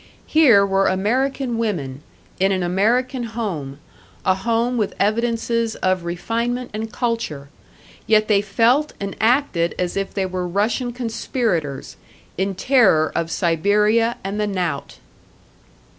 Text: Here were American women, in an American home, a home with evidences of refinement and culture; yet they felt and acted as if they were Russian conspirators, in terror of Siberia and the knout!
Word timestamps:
Here 0.25 0.65
were 0.65 0.87
American 0.87 1.59
women, 1.59 2.01
in 2.39 2.51
an 2.51 2.63
American 2.63 3.21
home, 3.21 3.77
a 4.25 4.33
home 4.33 4.75
with 4.75 4.95
evidences 4.99 5.75
of 5.75 6.05
refinement 6.05 6.71
and 6.73 6.91
culture; 6.91 7.49
yet 8.07 8.27
they 8.27 8.41
felt 8.41 8.93
and 8.99 9.15
acted 9.21 9.75
as 9.77 9.95
if 9.95 10.11
they 10.11 10.25
were 10.25 10.47
Russian 10.47 10.91
conspirators, 10.91 11.97
in 12.35 12.55
terror 12.55 13.11
of 13.13 13.29
Siberia 13.29 14.17
and 14.23 14.39
the 14.39 14.47
knout! 14.47 14.97